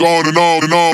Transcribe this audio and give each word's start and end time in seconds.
on 0.00 0.26
and 0.26 0.36
on 0.36 0.64
and 0.64 0.72
on 0.72 0.86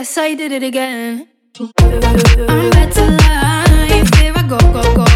Yes, 0.00 0.16
I 0.16 0.32
did 0.32 0.50
it 0.50 0.62
again. 0.62 1.28
I'm 1.60 2.70
better 2.70 3.04
life. 3.04 4.14
Here 4.14 4.32
I 4.34 4.46
go, 4.48 4.56
go, 4.72 4.94
go. 4.96 5.09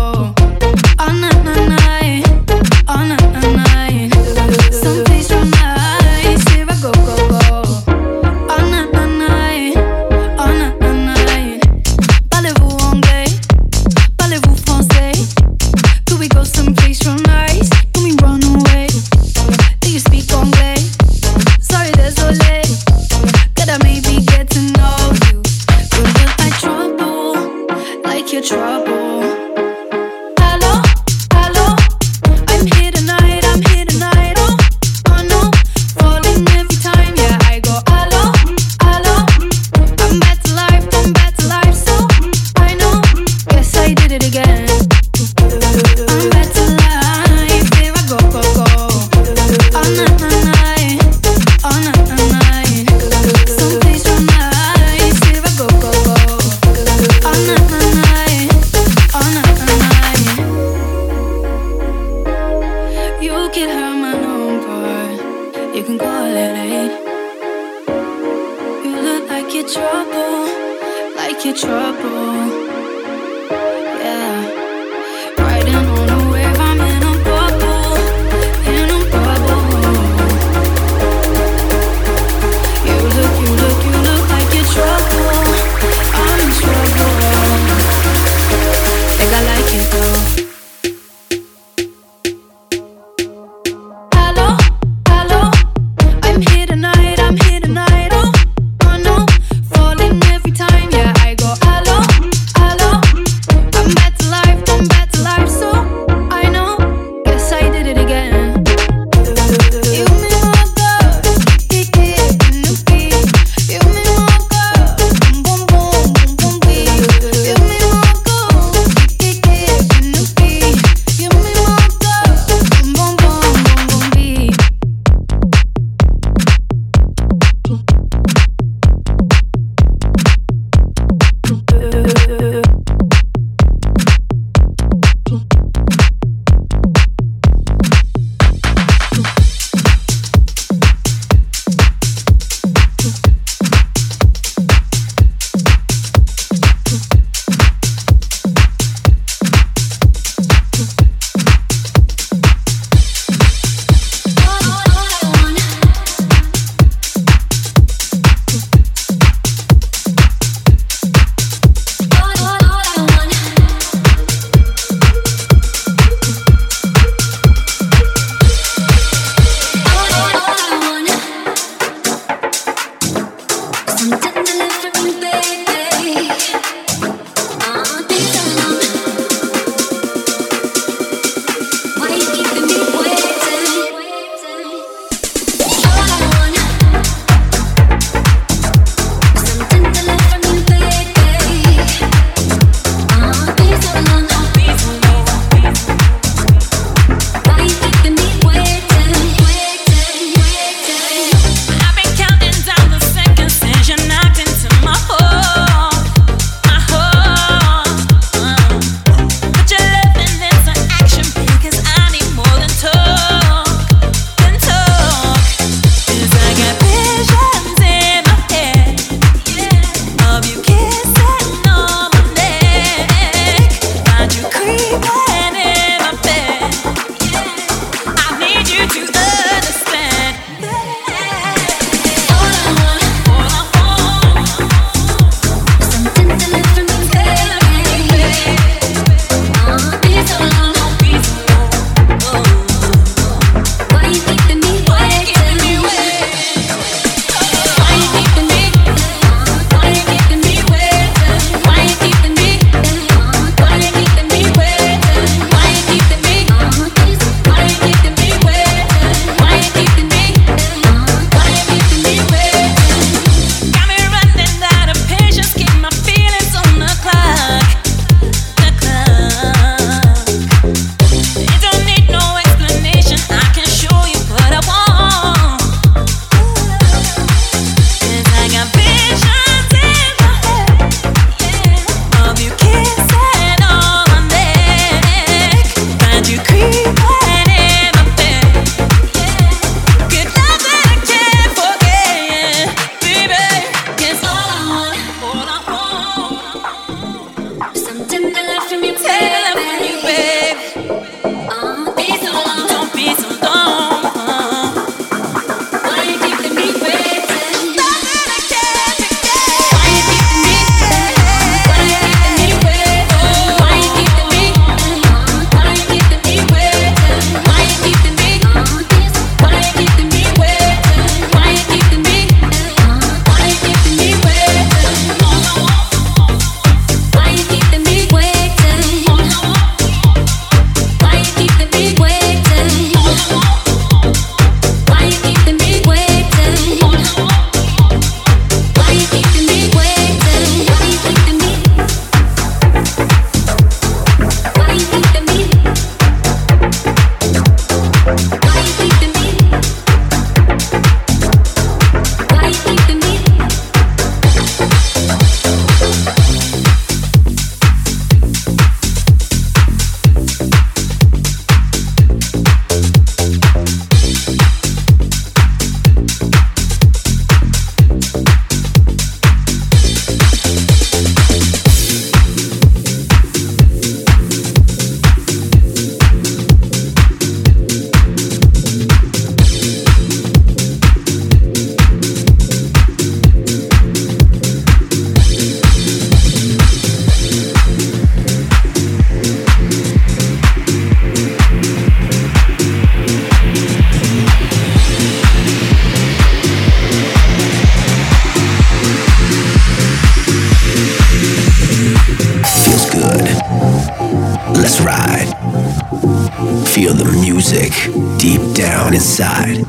Inside. 408.95 409.67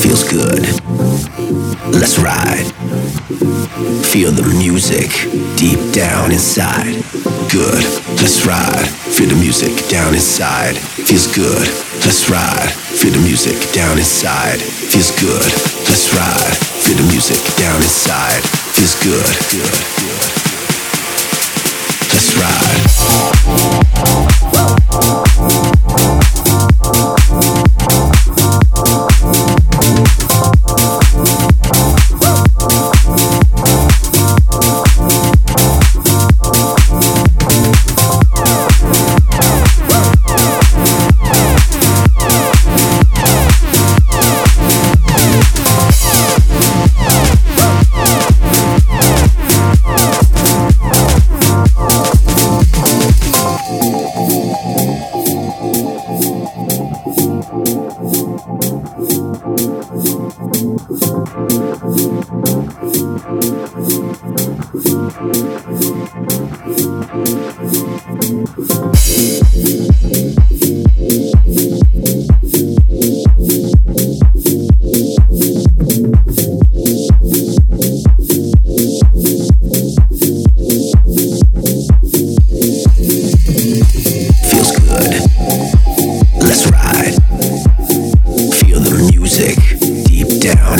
Feels 0.00 0.24
good. 0.24 0.62
Let's 1.92 2.18
ride. 2.18 2.66
Feel 4.04 4.32
the 4.32 4.54
music 4.56 5.10
deep 5.56 5.78
down 5.92 6.32
inside. 6.32 6.96
Good. 7.52 7.84
Let's 8.20 8.46
ride. 8.46 8.88
Feel 8.88 9.28
the 9.28 9.36
music 9.36 9.72
down 9.88 10.14
inside. 10.14 10.76
Feels 10.76 11.26
good. 11.34 11.68
Let's 12.04 12.30
ride. 12.30 12.72
Feel 12.72 13.12
the 13.12 13.20
music 13.20 13.56
down 13.72 13.98
inside. 13.98 14.60
Feels 14.60 15.12
good. 15.20 15.52
Let's 15.88 16.14
ride. 16.14 16.56
Feel 16.84 16.96
the 16.96 17.08
music 17.12 17.40
down 17.56 17.76
inside. 17.76 18.42
Feels 18.74 18.94
good. 19.04 19.28
Good. 19.52 19.76
Good. 20.00 20.30
Let's 22.12 22.36
Feels 22.40 24.23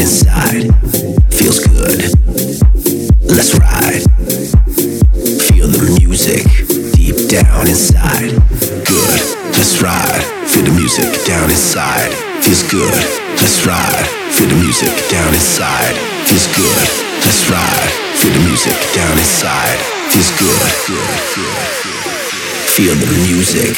inside. 0.01 0.70
Feels 1.30 1.61
good. 1.61 2.01
Let's 3.28 3.55
ride. 3.59 4.03
Feel 5.47 5.68
the 5.68 5.82
music 5.99 6.45
deep 6.95 7.28
down 7.28 7.68
inside. 7.68 8.30
Good. 8.86 9.20
Let's 9.55 9.82
ride. 9.82 10.22
Feel 10.47 10.64
the 10.64 10.72
music 10.72 11.11
down 11.26 11.51
inside. 11.51 12.12
Feels 12.42 12.62
good. 12.70 12.95
Let's 13.42 13.66
ride. 13.66 14.07
Feel 14.32 14.49
the 14.49 14.57
music 14.57 14.92
down 15.11 15.34
inside. 15.34 15.97
Feels 16.26 16.47
good. 16.57 16.88
Let's 17.24 17.51
ride. 17.51 17.90
Feel 18.16 18.32
the 18.32 18.45
music 18.49 18.76
down 18.95 19.18
inside. 19.18 19.78
Feels 20.11 20.30
good. 20.38 20.70
Good. 20.86 21.12
Good. 21.34 21.84
Feel 22.74 22.95
the 22.95 23.07
music. 23.26 23.76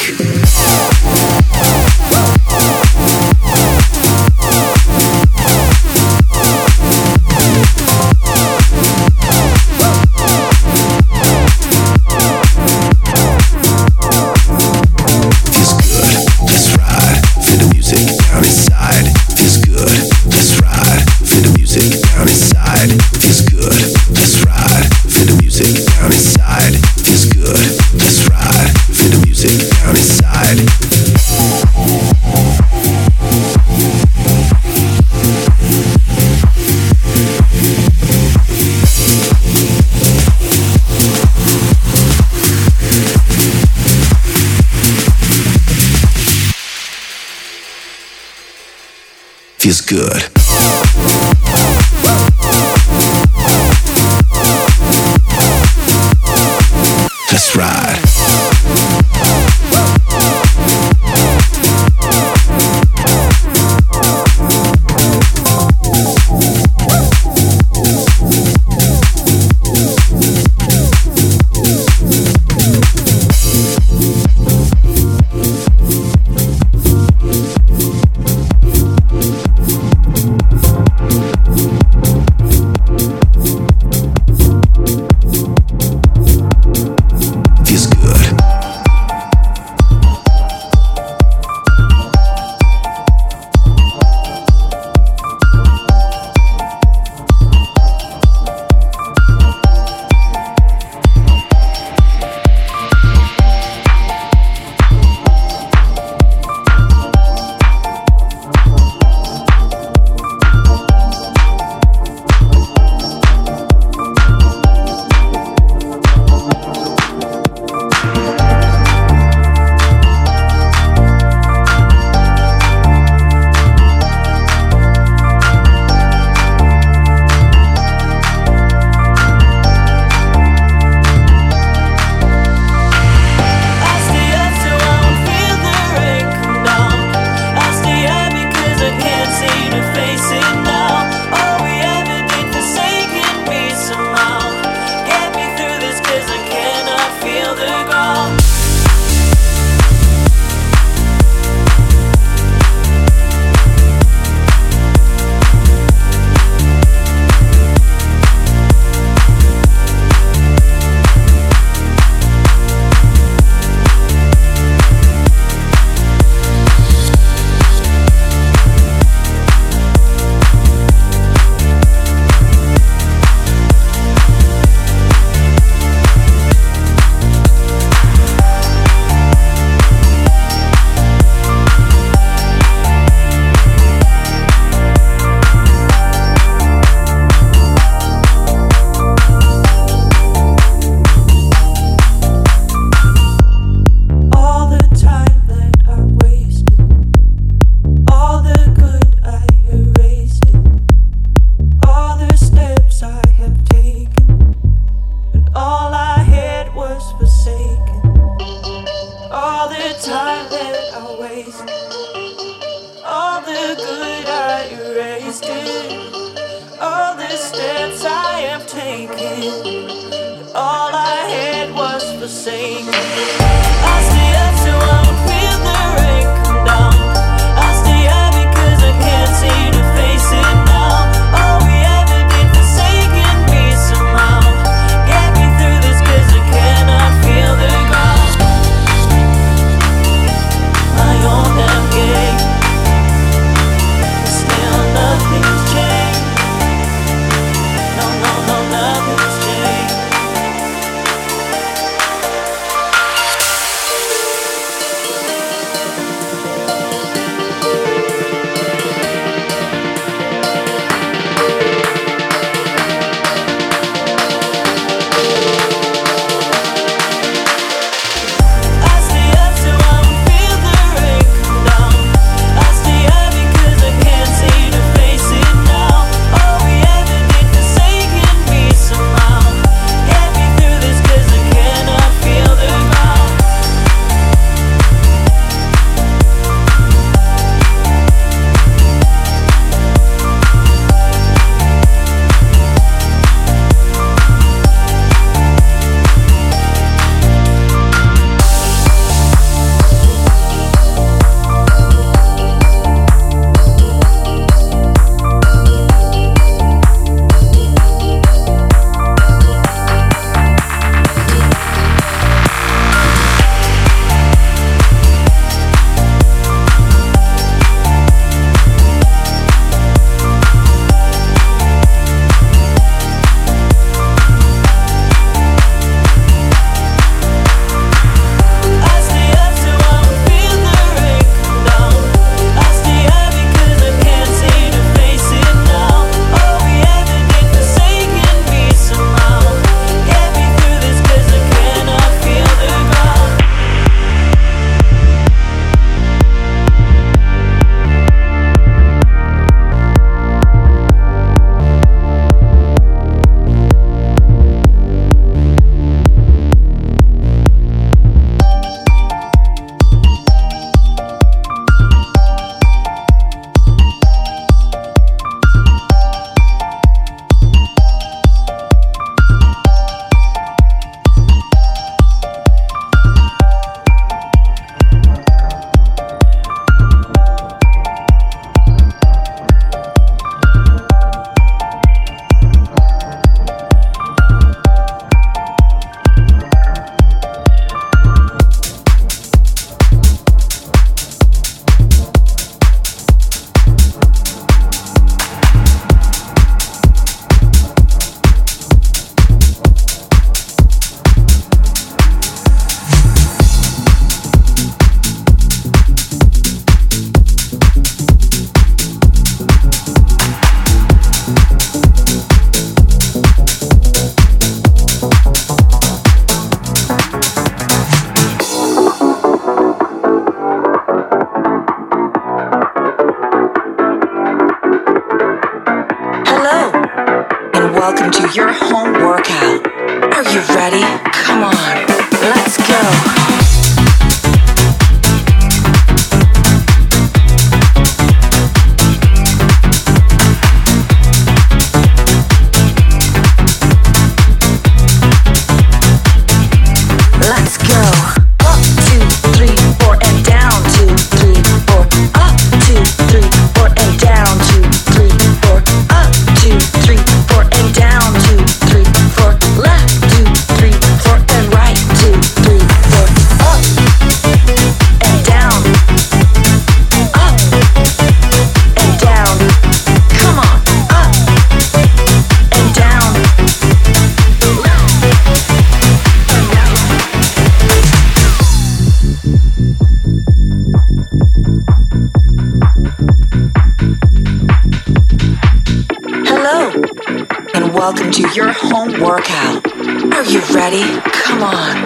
welcome 487.86 488.10
to 488.10 488.28
your 488.34 488.48
home 488.50 489.00
workout. 489.00 489.64
Are 490.12 490.24
you 490.24 490.40
ready? 490.50 490.82
Come 491.22 491.44
on. 491.44 491.76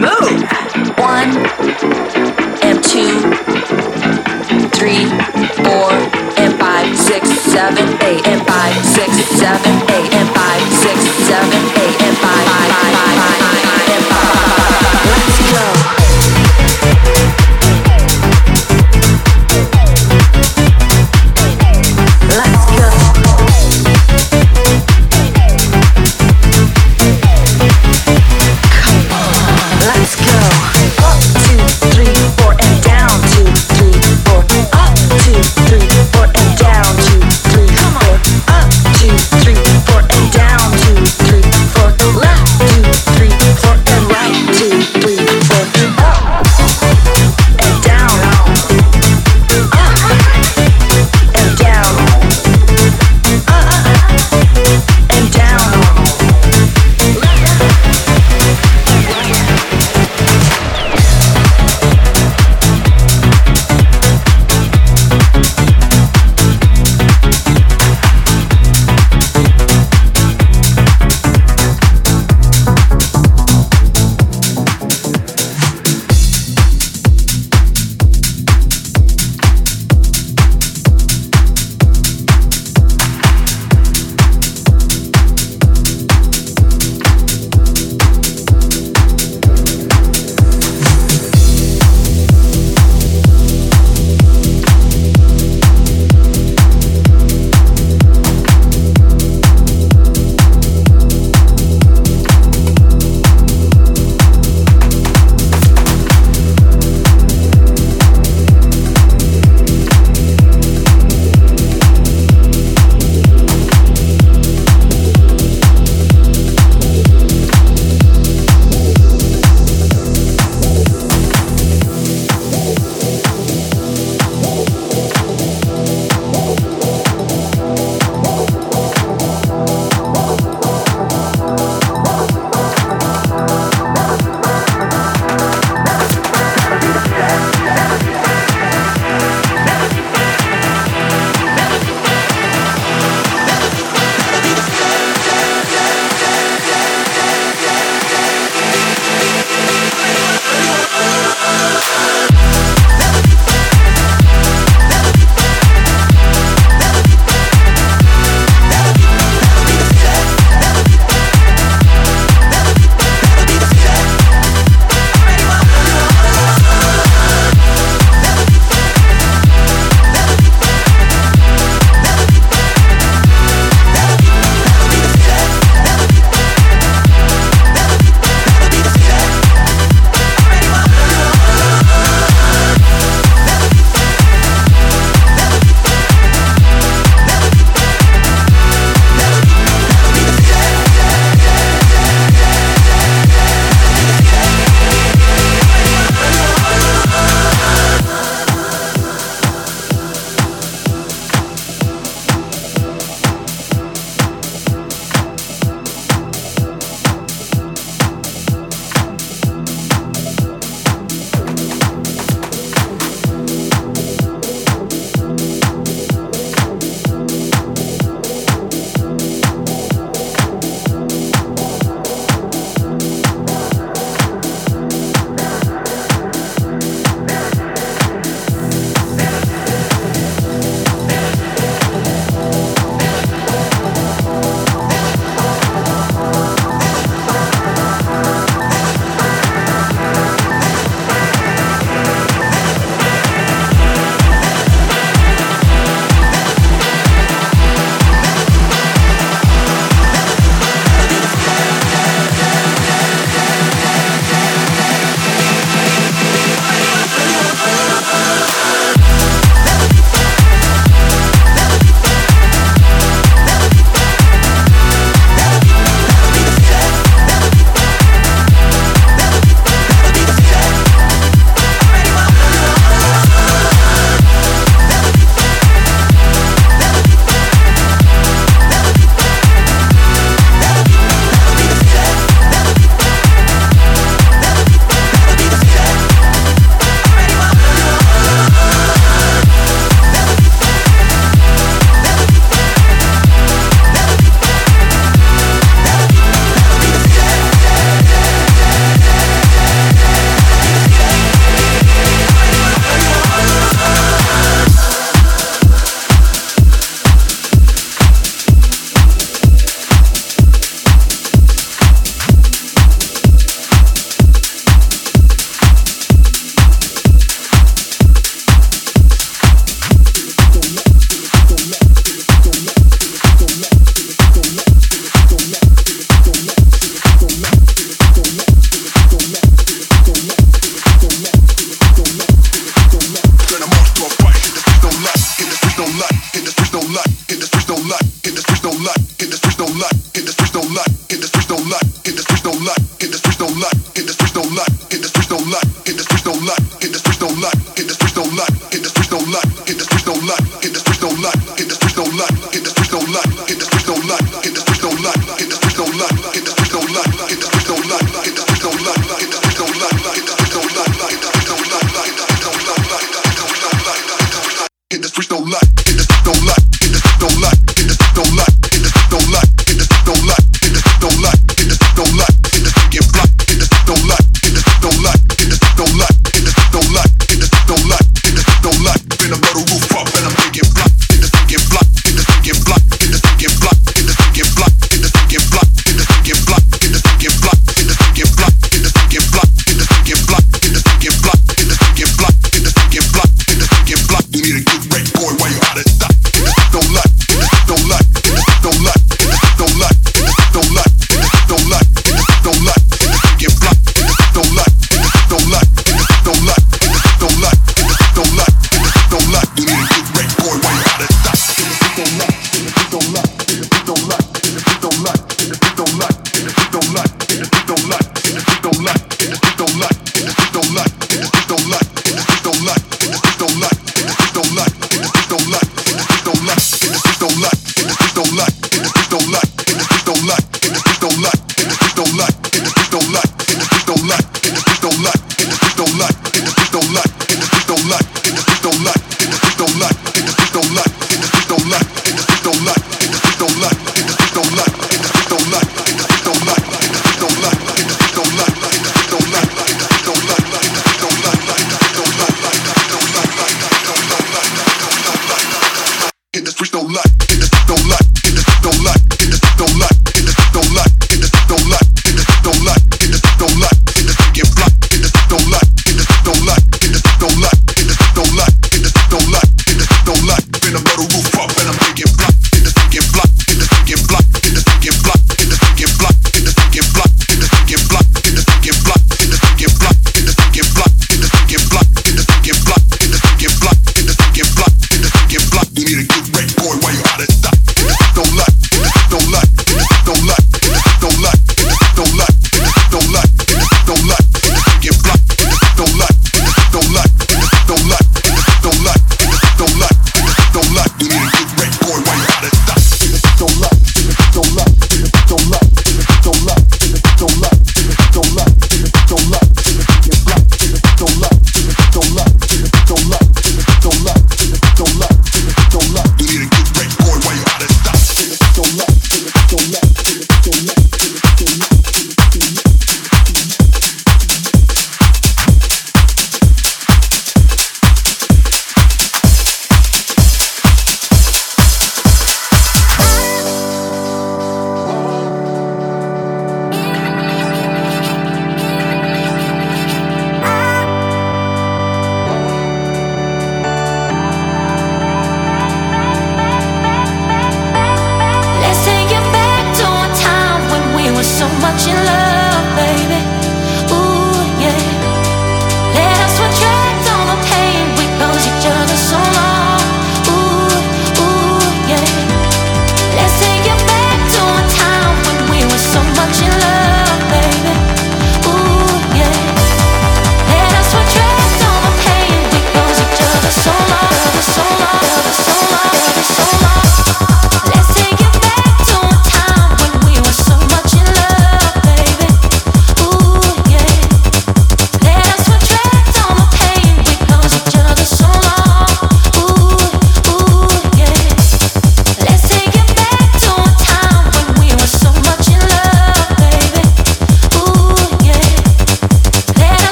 Move. 0.00 0.40
One 0.96 1.28
and 2.64 2.82
two, 2.82 3.12
three, 4.72 5.04
four, 5.60 5.92
and 6.40 6.58
five, 6.58 6.96
six, 6.96 7.28
seven, 7.28 7.86
eight, 8.04 8.26
and 8.26 8.40
five, 8.46 8.74
six, 8.86 9.12
seven, 9.36 9.74
eight, 9.90 10.14
and 10.14 10.34
five, 10.34 10.62
six, 10.72 10.98
seven, 11.28 11.60
eight, 11.76 12.00
and 12.00 12.16
five, 12.16 12.46
five, 12.46 12.70
five, 12.70 12.94
five. 12.94 13.38
five. 13.40 13.53